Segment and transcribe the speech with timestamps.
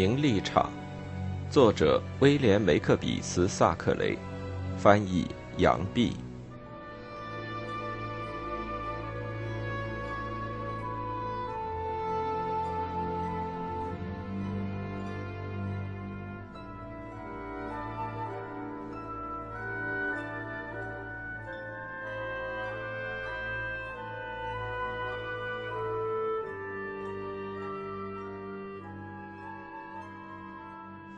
[0.00, 0.70] 名立场，
[1.50, 4.16] 作者威廉·梅克比斯·萨克雷，
[4.78, 5.26] 翻译
[5.58, 6.14] 杨毕。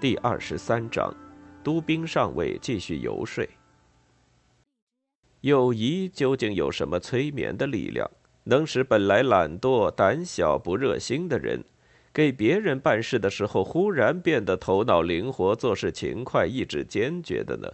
[0.02, 1.14] 第二十三章，
[1.62, 3.46] 都兵上尉继续游说。
[5.42, 8.10] 友谊究竟有什么催眠的力量，
[8.42, 11.62] 能使本来懒惰、胆小、不热心的人，
[12.12, 17.68] 给别人办事的时候忽然变得头脑灵活、做事勤快、意志坚决的呢？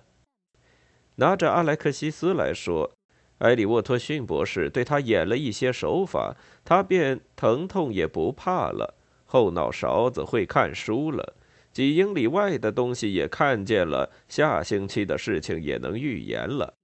[1.15, 2.93] 拿着阿莱克西斯来说，
[3.39, 11.37] 埃里沃托逊博士对他演了一些手法，他便疼痛也不怕了，后脑勺子会看书了。
[11.79, 16.75] 几英里外的东西也看见了，下星期的事情也能预言了，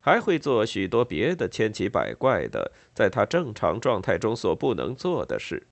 [0.00, 5.66] 还会做许多别的千奇百怪的，在他正常状态中所不能做的事。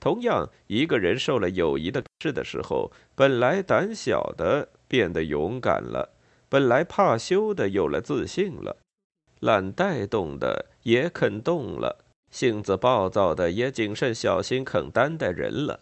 [0.00, 6.14] 同样，一个人受了友谊的事的时候，本来胆小的变得勇敢了，
[6.48, 8.78] 本来怕羞的有了自信了，
[9.40, 15.80] 懒带动的也肯动了，性子暴躁的也谨慎小心肯担待人了。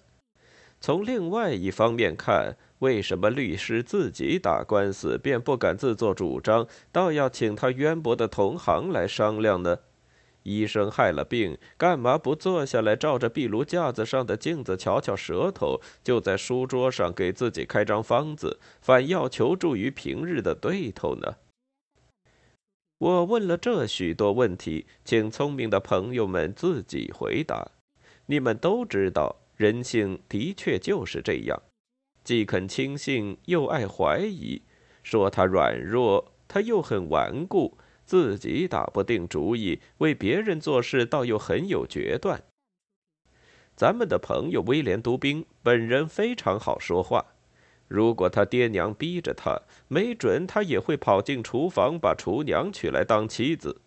[0.84, 9.78] 从另外一方面看，为什么律师自己打官司便不敢自作主张，倒要请他渊博的同行来商量呢？
[10.42, 21.36] 医生害了病，干嘛不坐下来，照着壁炉架子上的镜子瞧瞧舌头，就在书桌上给自己开张方子，反要求助于平日的对头呢？
[22.98, 27.70] 我问了这许多问题，请聪明的朋友们自己回答。
[28.26, 29.43] 你们都知道。
[29.56, 31.62] 人性的确就是这样，
[32.22, 34.62] 既肯轻信，又爱怀疑。
[35.02, 42.42] 说他软弱，他又很顽固，自己打不定主意，为别人做事倒又很有决断。
[43.76, 47.34] 咱们的朋友威廉·都宾本人非常好说话，
[47.86, 53.82] 如果他爹娘逼着他，没准他也会跑进厨房把厨娘娶来当妻子。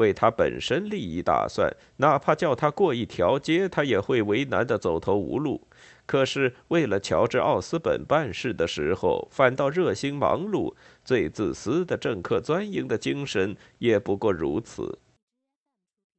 [0.00, 5.68] 为他本身利益打算，哪怕叫他过一条街，他也会为难的走投无路。
[6.06, 10.74] 可是为了乔治·奥斯本办事的时候，反倒热心忙碌。
[11.04, 14.98] 最自私的政客钻营的精神也不过如此。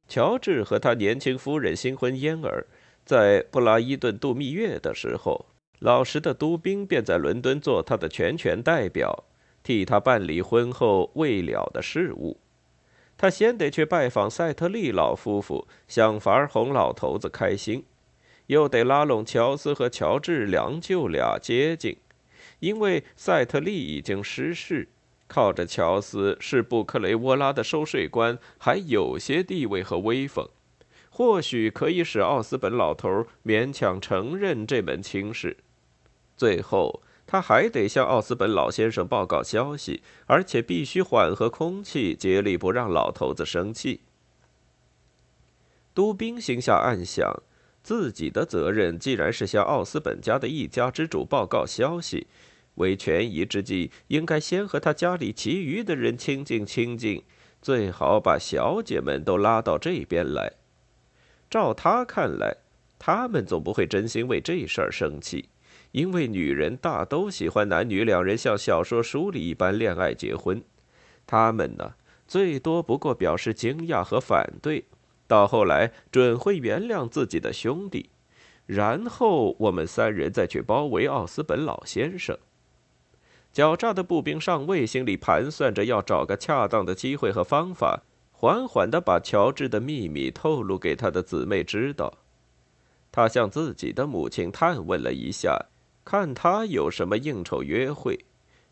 [0.08, 2.66] 乔治和他年轻夫人新婚燕尔，
[3.04, 5.46] 在布拉伊顿度蜜月的时候，
[5.80, 9.24] 老实的都兵便在伦敦做他的全权代表，
[9.62, 12.38] 替他办理婚后未了的事务。
[13.22, 17.84] 他先得去拜访赛特利老夫妇，想法哄老头子开心，
[18.48, 21.96] 又得拉拢乔斯和乔治两舅俩接近，
[22.58, 24.88] 因为赛特利已经失势，
[25.28, 30.48] 靠着乔斯是布克雷沃拉的收税官，还有些地位和威风，
[31.08, 35.58] 或许可以使奥斯本老头勉强承认这门亲事。
[36.36, 37.00] 最后。
[37.26, 44.00] 他还得向奥斯本老先生报告消息，而且必须缓和空气，竭力不让老头子生气。
[45.94, 47.42] 都兵心下暗想，
[47.82, 52.26] 自己的责任既然是向奥斯本家的一家之主报告消息，
[52.76, 57.22] 为权宜之计，应该先和他家里其余的人亲近亲近，
[57.60, 60.54] 最好把小姐们都拉到这边来。
[61.50, 62.56] 照他看来，
[62.98, 65.50] 他们总不会真心为这事儿生气。
[65.92, 70.62] 因为女人大都喜欢男女两人像小说书里一般恋爱结婚，
[71.26, 71.94] 他们呢
[72.26, 74.86] 最多不过表示惊讶和反对，
[75.26, 78.08] 到后来准会原谅自己的兄弟，
[78.64, 82.38] 然后我们三人再去包围奥斯本老先生。
[83.52, 92.14] 狡诈的步兵上尉心里盘算着要找个恰当的机会和方法，缓缓地把乔治的秘密透露给他的姊妹知道。
[93.10, 95.66] 他向自己的母亲探问了一下。
[96.04, 98.24] 看他有什么应酬约会，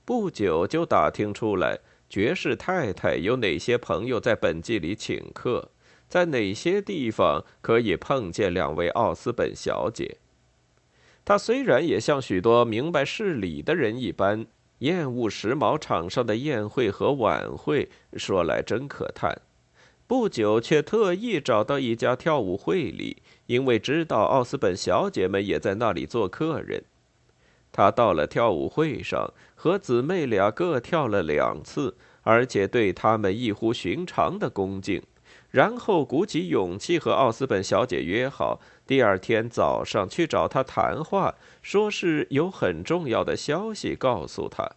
[0.05, 1.79] 不久就打听出来
[2.09, 5.71] 爵士太太有哪些朋友在本季里请客，
[6.09, 10.17] 在哪些地方可以碰见两位奥斯本小姐。
[11.25, 14.47] 他虽然也像许多明白事理的人一般
[14.79, 19.41] 厌恶时髦场上的宴会和晚会，说来真可叹，
[20.09, 26.83] 不久却特意找到一家跳舞会里，因为知道奥斯本小姐们也在那里做客人。
[27.73, 35.03] 他到了跳舞会上，和姊妹俩各跳了两次，而且对他们异乎寻常的恭敬，
[35.51, 44.73] 然后鼓起勇气和奥斯本小姐约好，第二天早上去找她谈话，说是有很重要的消息告诉她。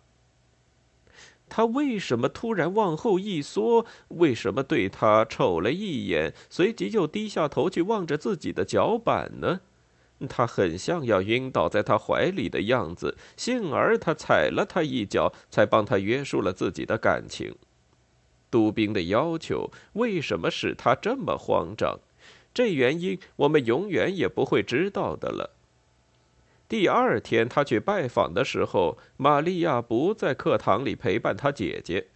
[1.50, 3.86] 他为什么突然往后一缩？
[4.08, 9.60] 为什么对他瞅了一眼，随即又低下头去望着自己的脚板呢？
[10.28, 17.56] 他很像要晕倒在他怀里的样子，幸而他踩了他一脚，才帮他约束了自己的感情。
[18.52, 22.00] 杜宾的要求为什么使他这么慌张？
[22.54, 25.52] 这原因我们永远也不会知道的了。
[26.70, 32.08] 第二天，他去拜访的时候，玛利亚不在课堂里陪伴他姐姐。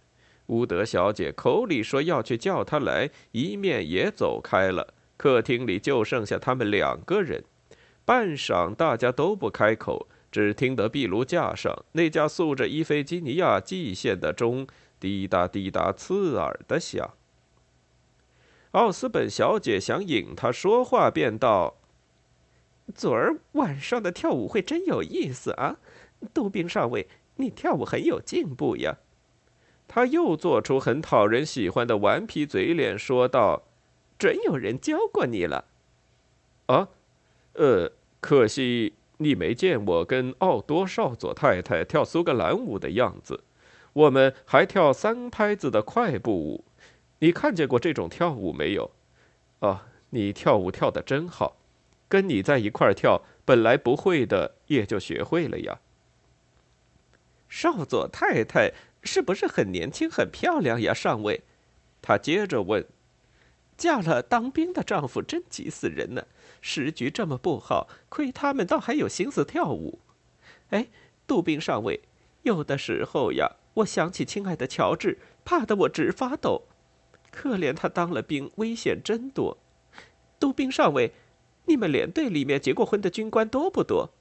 [0.46, 4.94] 乌德小姐口里说要去叫他来，一面也走开了。
[5.16, 7.44] 客厅里就剩下他们两个人。
[8.08, 14.66] 半晌，大家都不开口，只听得壁炉架上那架塑着伊菲基尼亚祭献的钟
[14.98, 17.10] 滴答滴答刺耳的响。
[18.70, 21.76] 奥斯本小姐想引他说话，便道。
[22.94, 25.76] 昨儿晚上的跳舞会真有意思啊，
[26.32, 27.06] 杜宾上尉，
[27.36, 28.96] 你跳舞很有进步呀。
[29.86, 33.64] 他又做出很讨人喜欢的顽皮嘴脸，说道
[34.18, 35.66] ：“准有人教过你了。”
[36.68, 36.88] 啊，
[37.52, 43.44] 呃，可惜你没见我跟奥多少佐太太跳苏格兰舞的样子，
[43.92, 46.64] 我们还跳三拍子的快步舞。
[47.20, 48.90] 你看见过这种跳舞没有？
[49.60, 49.80] 哦，
[50.10, 51.56] 你跳舞跳得真好。
[52.08, 55.80] 跟你在一块儿跳，本来不会的也就学会了呀。
[57.48, 58.72] 少佐太太
[59.02, 61.42] 是不是很年轻、很漂亮呀，上尉？
[62.00, 62.86] 他接着问。
[63.78, 66.26] 嫁了当兵的丈夫真急死人呢。
[66.60, 70.00] 时局这么不好，亏他们倒还有心思跳舞。
[70.68, 70.88] 哎，
[71.26, 72.02] 杜宾上尉，
[72.42, 76.64] 有的时候呀，我想起亲爱的乔治，怕得我直发抖。
[77.30, 79.56] 可怜他当了兵，危险真多。
[80.38, 81.12] 杜宾上尉。
[81.66, 84.14] 你们连队里面结过婚的军官多不多？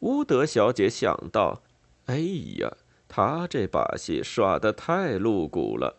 [0.00, 1.62] 乌德小姐想到
[2.04, 2.18] ：“哎
[2.58, 2.76] 呀，
[3.08, 5.96] 他这把戏耍得太露骨了。”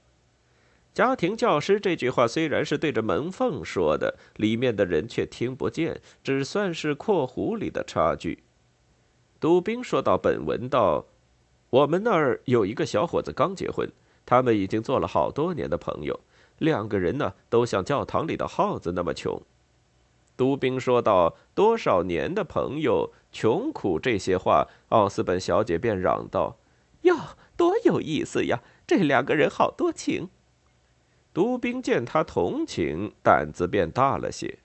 [1.00, 8.44] 家庭教师这句话虽然是对着门缝说的，里面的人却听不见，只算是括弧里的插句。
[9.40, 11.06] 杜宾说到本文道
[11.72, 13.90] ：“我们那儿有一个小伙子刚结婚，
[14.25, 16.19] 他们已经做了好多年的朋友，
[16.57, 19.42] 两个人呢都像教堂里的耗子那么穷。”
[20.36, 26.57] 杜宾说道：“多少年的朋友，穷苦这些话。”奥斯本小姐便嚷道
[27.04, 27.16] ：“哟，
[27.56, 28.62] 多有意思呀！
[28.86, 30.28] 这两个人好多情。”
[31.40, 34.60] 杜宾见他同情，胆子便大了些。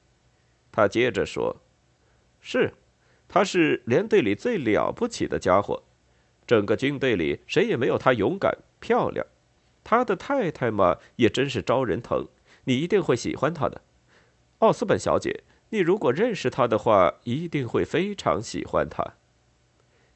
[0.73, 1.59] 他接着说
[2.43, 2.75] ：“是，
[3.29, 5.85] 他是连队里最了不起的家伙，
[6.45, 9.25] 整个军队里谁也没有他勇敢、漂亮。
[9.85, 12.27] 他的太太嘛，也真是招人疼，
[12.65, 13.81] 你一定会喜欢他的，
[14.59, 19.15] 奥斯本小姐。”你如果认识他的话，一定会非常喜欢他。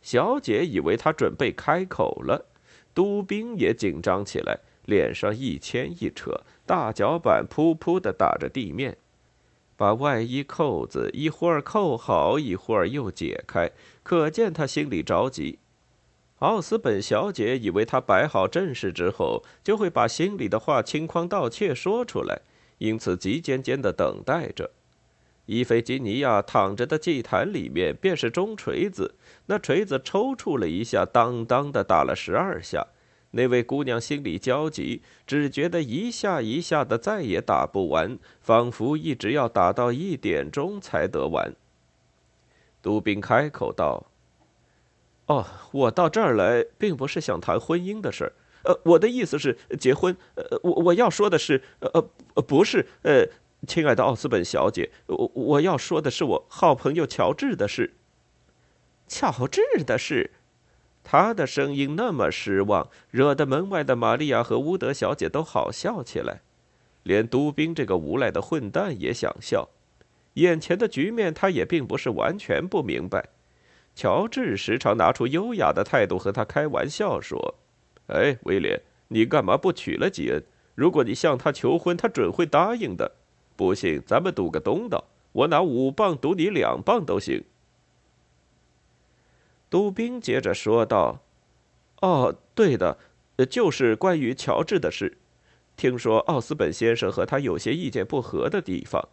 [0.02, 2.46] 小姐以为他准备开口了，
[2.92, 8.96] 杜宾也紧张起来，脸上一牵一扯，大脚板噗噗的打着地面，
[9.76, 13.70] 把外衣扣子一会儿扣好，一会儿又解开，
[14.02, 15.58] 可见他心里着急。
[16.38, 22.40] 奥斯本小姐以为他摆好阵势之后，就会把心里的话轻狂盗窃说出来，
[22.78, 24.70] 因此急尖尖的等待着。
[25.44, 29.16] 伊菲吉尼亚躺着的祭坛里面便是钟锤子，
[29.46, 32.86] 那锤子抽搐了一下，当当的打了十二下。
[33.32, 41.54] 那位姑娘心里焦急，只觉得一下一下的再也打不完，仿佛一直要打到一点钟才得完。
[42.82, 44.06] 杜宾开口道
[45.26, 48.32] ：“哦，我到这儿来并不是想谈婚姻的事儿，
[48.64, 50.16] 呃，我的意思是结婚。
[50.34, 51.90] 呃，我我要说的是，呃
[52.34, 53.26] 呃，不是，呃。”
[53.66, 57.92] 亲爱的奥斯本小姐，我我要说的是我好朋友乔治的事。
[59.08, 60.30] 乔治的事，
[61.10, 66.42] 他的声音那么失望，惹得门外的玛利亚和乌德小姐都好笑起来，
[67.02, 69.70] 连都兵这个无赖的混蛋也想笑。
[70.34, 73.30] 眼前的局面，他也并不是完全不明白。
[73.94, 77.54] 乔治时常拿出优雅的态度和他开玩笑说
[78.08, 80.44] ：“哎，威廉，你干嘛不娶了吉恩？
[80.74, 83.12] 如果你向他求婚，他准会答应的。”
[83.56, 87.42] 不信，咱们赌个东道，我拿五磅赌你两磅都行。
[89.70, 91.20] 杜宾接着说道
[92.00, 92.98] ：“哦，对的，
[93.50, 95.18] 就是关于乔治的事。
[95.76, 99.08] 听说奥斯本先生和他有些意见不合的地方。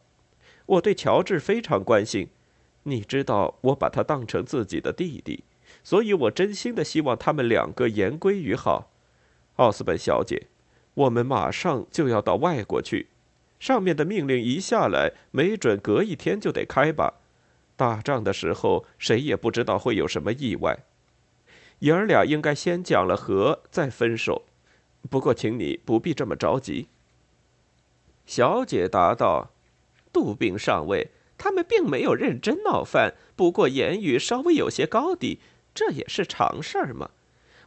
[0.66, 2.30] 我对乔治非常关心，
[2.84, 5.44] 你知道，我把他当成自己的弟弟，
[5.84, 8.90] 所以我真心的希望他们两个言归于好。
[9.58, 10.48] 奥斯本小姐，
[10.94, 13.08] 我们马上就要到外国去。”
[13.58, 17.16] 上面的命令一下来，没准隔一天就得开吧。
[17.76, 20.80] 打仗的时候，谁也不知道会有什么意外。
[21.80, 24.44] 爷儿俩应该先讲了和，再分手。
[25.10, 26.88] 不过，请你不必这么着急。”
[28.26, 29.52] 小姐答道
[30.12, 35.40] ：“杜宾上尉，他们并没有认真闹翻，不过言语稍微有些高低，
[35.74, 37.12] 这也是常事儿嘛。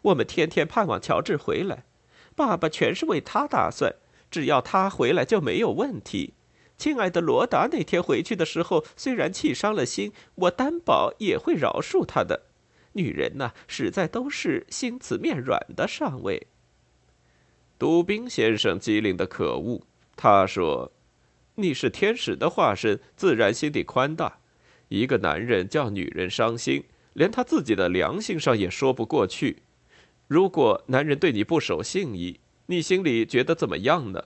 [0.02, 1.84] 我们天天盼望乔治回来，
[2.34, 3.94] 爸爸全是为他打算，
[4.30, 6.32] 只要他回来就没有问题。
[6.78, 12.44] 亲爱的罗达那天回去的时候，虽然气伤了心，我担保也会饶恕他的。
[12.92, 16.46] 女人呐，实在都是心慈面软的，上尉。”
[17.78, 19.82] 杜宾先生机灵的可恶。
[20.16, 20.92] 他说
[21.56, 24.38] ：“你是天使的化身，自然心地宽大。
[24.88, 29.62] 一个男人叫女人伤心，连他自己的良心上也说不过去。
[30.26, 34.24] 如果男人对你不守信义，你心里觉得怎么样呢？”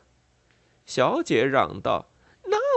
[0.86, 2.08] 小姐嚷道：“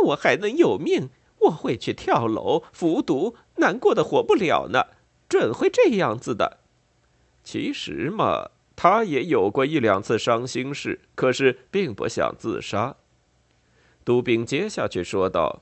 [0.03, 1.09] 我还能有命？
[1.41, 4.87] 我会去跳楼、服毒，难过的活不了呢。
[5.27, 6.59] 准会这样子的。
[7.43, 12.95] 其实嘛，他也有过一两次伤心事，可是并不想自杀。”
[14.05, 15.61] 杜宾接下去说道：“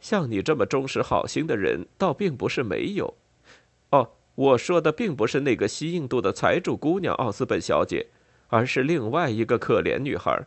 [0.00, 3.14] 像你这么忠实好心的人，倒并不是没有。
[3.90, 8.08] 哦，我说的并不是那个西印度的财主姑娘奥斯本小姐，
[8.48, 10.46] 而是另外一个可怜女孩。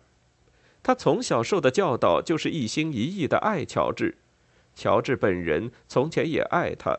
[0.81, 4.17] 他从小受的教导就是一心一意的爱乔治。
[4.73, 6.97] 乔治本人从前也爱他，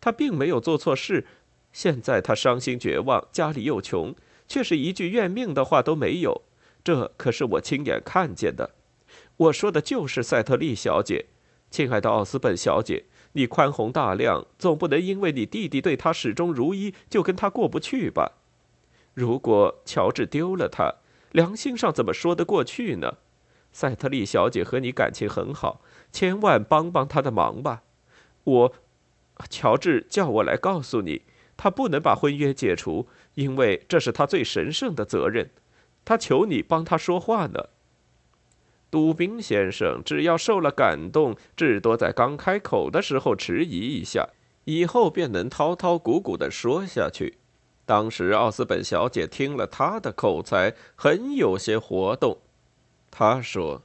[0.00, 1.26] 他并没有做错事。
[1.72, 4.14] 现在他伤心绝望，家里又穷，
[4.46, 6.42] 却是一句怨命的话都没有。
[6.82, 8.74] 这可是我亲眼看见的。”
[9.36, 11.26] 我说的就是赛特利小姐，
[11.70, 18.32] 亲爱的奥斯本小姐，你宽宏大量，总不能因为你弟弟对他始终如一，就跟他过不去吧？
[19.14, 20.96] 如果乔治丢了他，
[21.32, 23.18] 良心上怎么说得过去呢？
[23.72, 27.82] 赛特利小姐和你感情很好，千万帮帮她的忙吧。
[28.42, 28.72] 我，
[29.48, 31.22] 乔治叫我来告诉你，
[31.56, 35.50] 他不能把婚约解除，因为这是他最神圣的责任。
[36.04, 37.68] 他求你帮他说话呢。
[38.90, 44.30] 杜宾先生只要受了感动，至多在刚开口的时候迟疑一下，
[44.64, 47.39] 以后便能滔滔古古的说下去。
[47.90, 52.38] 当时奥斯本小姐听了他的口才，很有些活动。
[53.10, 53.82] 她说：“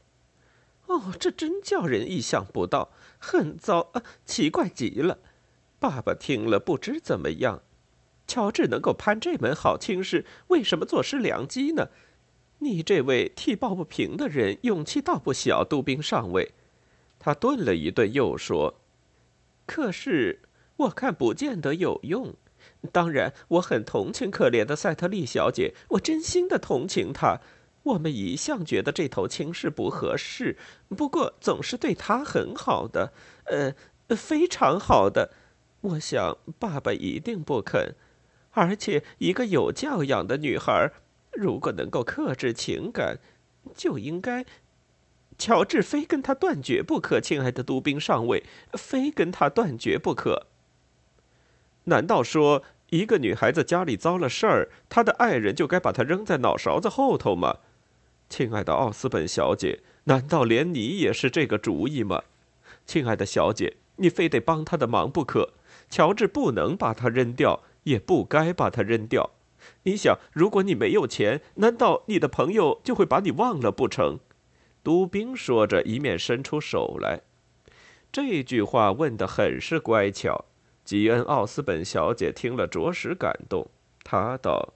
[0.85, 5.17] 哦，这真叫人意想不到，很糟啊，奇怪极了。
[5.79, 7.63] 爸爸听了不知怎么样。
[8.27, 11.87] 乔治能够攀这门好亲事，为什么坐失良机呢？”
[12.61, 15.63] 你这位替抱不平的人，勇气倒不小。
[15.63, 16.53] 杜宾上尉，
[17.17, 18.75] 他顿了一顿，又说
[19.65, 20.43] ：“可是
[20.75, 22.35] 我看不见得有用。
[22.85, 27.39] 当然，我很同情可怜的赛特利小姐，我真心的同情她。
[27.83, 30.57] 我们一向觉得这头亲是不合适，
[30.89, 33.13] 不过总是对她很好的，
[33.45, 33.73] 呃，
[34.15, 35.31] 非常好的。
[35.81, 37.95] 我想爸爸一定不肯，
[38.51, 40.91] 而且一个有教养的女孩。”
[41.37, 43.19] 如果能够克制情感，
[43.75, 44.45] 就应该。
[45.37, 50.47] 乔治非跟他断绝不可，亲爱的都兵上尉，非跟他断绝不可。
[51.83, 57.57] 难道说一个女孩子家里遭了事儿，她的爱人就该把她扔在脑勺子后头吗？
[58.29, 62.23] 亲爱的奥斯本小姐，难道连你也是这个主意吗？
[62.85, 65.53] 亲爱的小姐，你非得帮他的忙不可。
[65.89, 69.31] 乔治不能把他扔掉，也不该把他扔掉。
[69.83, 74.19] 你想，如果你没有钱，难道你的朋友就会把你忘了不成？
[74.83, 77.21] 杜宾说着，一面伸出手来。
[78.11, 80.45] 这句话问得很是乖巧。
[80.85, 83.67] 吉恩·奥斯本小姐听了，着实感动。
[84.03, 84.73] 她道：“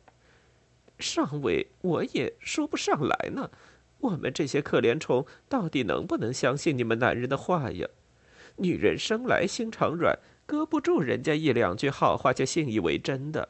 [1.00, 3.50] 上尉，我也说不上来呢。
[4.00, 7.88] 我们这些可怜虫，到底能不能相信你们男人的话呀？
[8.58, 13.50] 女人生来心肠软，搁不住人家一两句好话就信以为真的。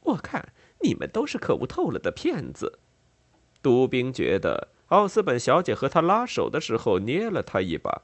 [0.00, 0.48] 我看。”
[0.80, 2.78] 你们都是可恶透了的骗子。
[3.62, 8.02] 杜宾觉得奥斯本小姐和他拉手的时候捏了他一把。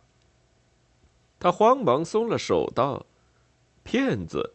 [1.39, 3.05] 他慌忙松了手，道
[3.91, 4.53] ：“骗子？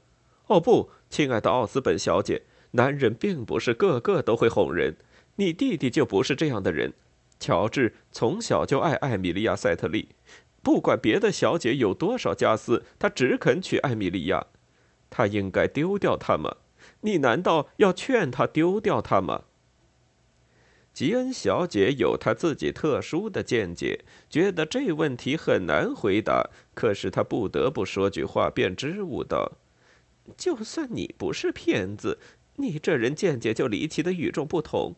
[0.48, 4.96] 哦不，亲爱的奥斯本小姐，男人并不是个个都会哄人。
[5.36, 6.94] 你弟弟就不是这样的人。
[7.38, 10.08] 乔治从小就爱艾米莉亚·塞特利，
[10.63, 14.46] 不管别的小姐有多少家私，他只肯娶艾米莉亚。
[15.10, 16.56] 他应该丢掉她吗？”
[17.01, 19.44] 你难道要劝他丢掉她吗？
[20.94, 26.50] 吉恩小姐有她自己特殊的见解，觉得这问题很难回答。
[26.75, 29.53] 可是他不得不说句话，便支吾道
[30.38, 32.20] ：“就算你不是骗子，
[32.58, 34.94] 你这人见解就离奇的与众不同。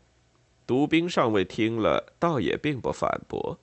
[0.65, 3.57] 杜宾上尉听了，倒也并不反驳。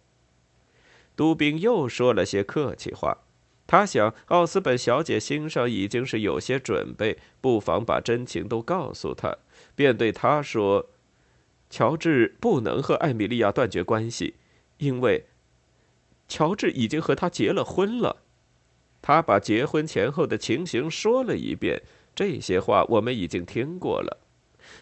[1.15, 3.19] 杜宾又说了些客气话，
[3.67, 9.37] 他想奥斯本小姐心上已经是有些准备，不妨把真情都告诉她，
[9.75, 10.91] 便对他说
[11.69, 14.35] ：“乔治不能和艾米莉亚断绝关系，
[14.79, 15.27] 因为
[16.29, 18.23] 乔治已经和她结了婚了。”
[19.07, 21.83] 他把结婚前后的情形说了一遍，
[22.15, 24.17] 这些话我们已经听过了。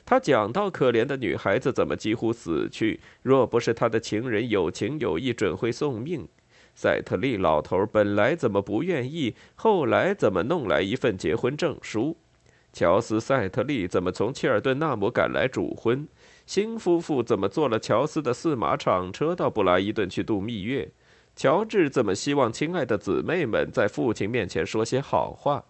[0.04, 6.28] 他讲到可怜的女孩子怎么几乎死去，若不是他的情人有情有义，准会送命。
[6.72, 12.16] 赛特利老头本来怎么不愿意，后来怎么弄来一份结婚证书？
[12.72, 16.06] 乔斯·赛特利怎么从切尔顿纳姆赶来主婚？
[16.46, 20.88] 新夫妇怎么坐了乔斯的四马场车到布拉伊顿去度蜜月？
[21.34, 25.64] 乔治怎么希望亲爱的姊妹们在父亲面前说些好话？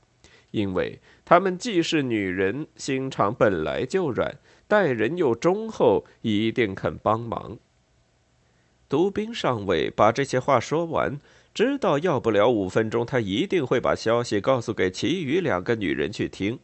[0.50, 4.36] 因为他们既是女人，心肠本来就软，
[4.68, 7.56] 待人又忠厚，一定肯帮忙。
[8.86, 11.18] 独兵上尉把这些话说完，
[11.54, 16.58] 知道要不了五分钟，他一定会把消息告诉给其余两个女人去听。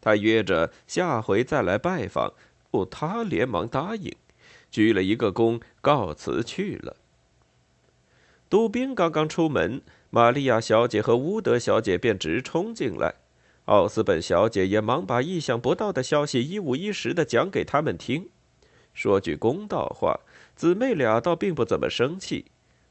[0.00, 2.32] 他约着下回再来拜访，
[2.70, 4.14] 不，他连忙答应，
[4.70, 6.94] 鞠了一个躬，告辞去了。
[8.50, 13.14] 杜宾刚刚出门，玛利亚小姐和乌德小姐便直冲进来。
[13.64, 18.28] 奥斯本小姐也忙把意想不到的消息一五一十的讲给他们听。
[18.92, 20.20] 说句公道话，
[20.54, 22.44] 姊妹俩倒并不怎么生气。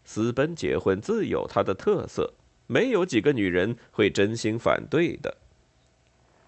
[0.03, 2.33] 私奔结婚自有它的特色，
[2.67, 5.37] 没有几个女人会真心反对的。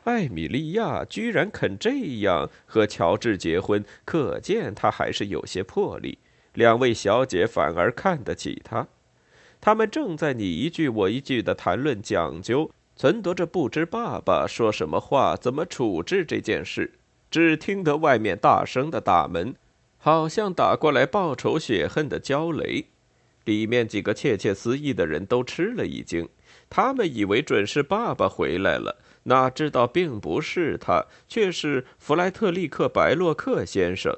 [0.04, 6.18] 艾米莉亚居然肯这样和乔治结婚，可见她还是有些魄力。
[6.54, 8.88] 两位小姐反而看得起她。
[9.66, 16.94] 他们正在你一句我一句的谈论讲究，忖度着不知爸爸说什么话，怎么处置这件事。
[17.32, 19.56] 只听得外面大声的打门，
[19.98, 22.86] 好像打过来报仇雪恨的焦雷。
[23.46, 26.30] 里面几个窃窃私语的人都吃了一惊，
[26.70, 34.16] 他们以为准是爸爸回来了，哪知道并不是他，却是弗莱特利克·白洛克先生。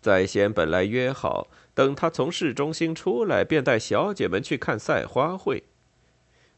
[0.00, 1.48] 在先本来约好。
[1.74, 5.64] 等他从市中心出来，便带小姐们去看赛花会。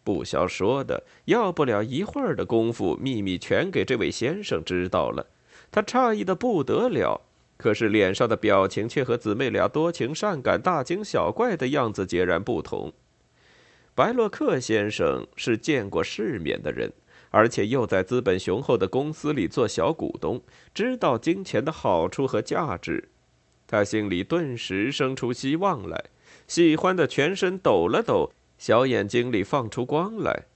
[0.04, 5.26] 不消说的，要不了一会儿的功夫，秘密全给这位先生知道了。
[5.70, 7.20] 他诧异的不得了，
[7.56, 12.92] 可是脸上的表情却和姊妹俩多情善感、大惊小怪的样子截然不同。
[13.94, 16.92] 白洛克先生是见过世面的人，
[17.30, 20.40] 而且又在资本雄厚的公司里做小股东，
[20.72, 23.08] 知道金钱的好处和价值。
[23.70, 26.06] 他心里顿时生出希望来，
[26.46, 30.46] 喜欢的全身抖了抖，小眼睛里放出光来。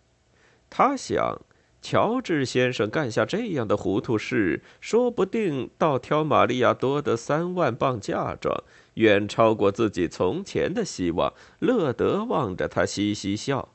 [0.70, 1.38] 他想，
[1.82, 11.34] 乔治先生干下这样的糊涂事，说不定倒挑玛利亚多的三万镑嫁妆，远超过自己从前的希望。
[11.58, 13.68] 乐得望着他嘻嘻笑。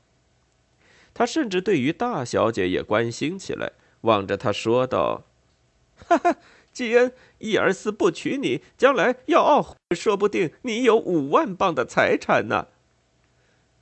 [1.14, 5.26] 他甚至对于大小姐也关心起来，望着他说道
[6.10, 6.38] ：“哈哈。”
[6.78, 12.68] 既然伊尔斯不娶你，将来要懊悔，说不定你有五万镑的财产呢。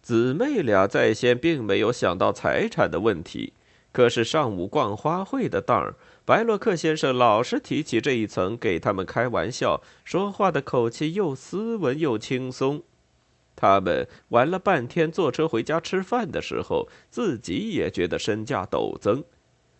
[0.01, 3.51] 姊妹俩在先并没有想到财产的问题，
[3.91, 12.81] 可是上午逛花卉的当儿，白洛克先生老是提起这一层，给他们开玩笑，说话的口气又斯文又轻松。
[13.57, 19.25] 他们玩了半天，坐车回家吃饭的时候，自己也觉得身价陡增。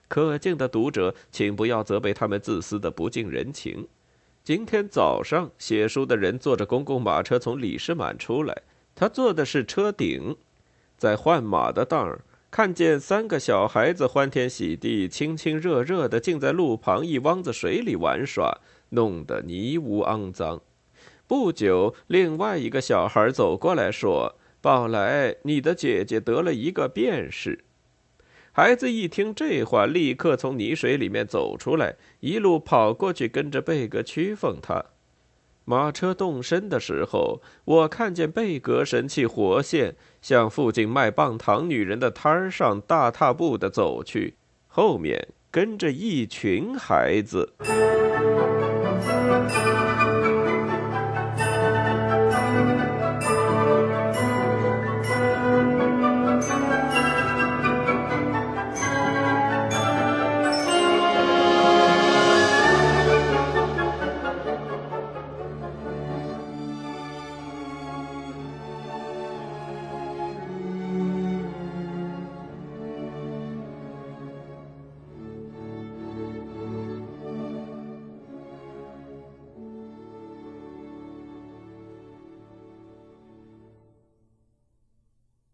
[0.08, 3.88] 可敬的读者，请不要责备他们自私的不近人情。
[4.44, 8.62] 今天早上，写书的人坐着公共马车从李士满出来，
[8.94, 10.36] 他坐的是车顶，
[10.98, 20.62] 在换马的当儿，看见三个小孩子欢天喜地、亲亲热热的，竟在路旁一汪子水里玩耍，弄得泥污肮脏。
[21.26, 27.65] 不久，另外一个小孩走过来说：“宝来，你的姐姐得了一个便士。”
[28.58, 34.82] 孩子一听这话，立刻从泥水里面走出来，一路跑过去，跟着贝格屈奉他。
[35.66, 44.36] 马车动身的时候，我看见贝格神气活现，向附近卖棒糖女人的摊儿上大踏步的走去，
[44.70, 47.52] 后面跟着一群孩子。